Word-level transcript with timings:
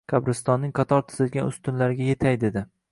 Qabristonning 0.11 0.71
qator 0.79 1.05
tizilgan 1.11 1.53
ustunlariga 1.53 2.11
yetay 2.11 2.43
dedi. 2.49 2.71